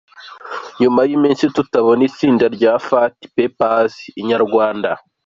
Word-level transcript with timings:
Nyuma 0.81 1.01
y’iminsi 1.09 1.43
tutabona 1.55 2.01
itsinda 2.09 2.45
rya 2.55 2.73
Flat 2.85 3.15
Papers 3.35 3.95
Inyarwanda. 4.21 4.91